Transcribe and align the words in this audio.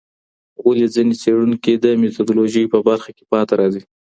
ولي 0.67 0.87
ځیني 0.93 1.15
څېړونکي 1.21 1.73
د 1.77 1.85
میتودولوژۍ 2.01 2.65
په 2.73 2.79
برخه 2.87 3.09
کي 3.17 3.23
پاتې 3.31 3.53
راځي؟ 3.59 3.81